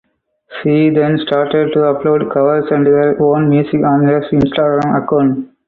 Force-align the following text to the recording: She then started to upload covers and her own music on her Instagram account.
She 0.63 0.89
then 0.89 1.19
started 1.19 1.73
to 1.73 1.79
upload 1.81 2.33
covers 2.33 2.65
and 2.71 2.87
her 2.87 3.21
own 3.21 3.49
music 3.51 3.81
on 3.85 4.05
her 4.07 4.21
Instagram 4.31 5.03
account. 5.05 5.49